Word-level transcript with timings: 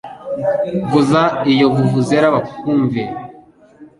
Vuza 0.89 1.23
iyo 1.53 1.67
vuvuzela 1.75 2.27
bakumve 2.35 3.01